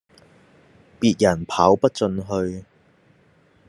[0.99, 2.65] 別人跑不進去